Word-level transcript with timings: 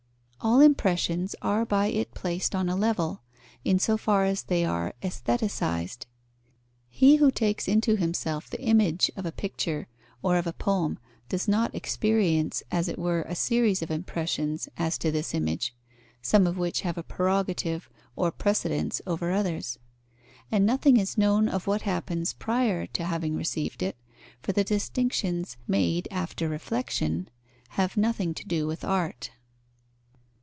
All 0.43 0.59
impressions 0.59 1.35
are 1.43 1.65
by 1.67 1.85
it 1.89 2.15
placed 2.15 2.55
on 2.55 2.67
a 2.67 2.75
level, 2.75 3.21
in 3.63 3.77
so 3.77 3.95
far 3.95 4.25
as 4.25 4.41
they 4.41 4.65
are 4.65 4.95
aestheticised. 5.03 6.07
He 6.89 7.17
who 7.17 7.29
takes 7.29 7.67
into 7.67 7.95
himself 7.95 8.49
the 8.49 8.59
image 8.59 9.11
of 9.15 9.27
a 9.27 9.31
picture 9.31 9.87
or 10.23 10.37
of 10.37 10.47
a 10.47 10.53
poem 10.53 10.97
does 11.29 11.47
not 11.47 11.75
experience, 11.75 12.63
as 12.71 12.87
it 12.87 12.97
were, 12.97 13.21
a 13.27 13.35
series 13.35 13.83
of 13.83 13.91
impressions 13.91 14.67
as 14.77 14.97
to 14.97 15.11
this 15.11 15.35
image, 15.35 15.75
some 16.23 16.47
of 16.47 16.57
which 16.57 16.81
have 16.81 16.97
a 16.97 17.03
prerogative 17.03 17.87
or 18.15 18.31
precedence 18.31 18.99
over 19.05 19.31
others. 19.31 19.77
And 20.51 20.65
nothing 20.65 20.97
is 20.97 21.19
known 21.19 21.49
of 21.49 21.67
what 21.67 21.83
happens 21.83 22.33
prior 22.33 22.87
to 22.87 23.03
having 23.05 23.35
received 23.35 23.83
it, 23.83 23.95
for 24.41 24.53
the 24.53 24.63
distinctions 24.63 25.57
made 25.67 26.07
after 26.09 26.49
reflexion 26.49 27.29
have 27.69 27.95
nothing 27.95 28.33
to 28.33 28.43
do 28.47 28.65
with 28.65 28.83
art. 28.83 29.29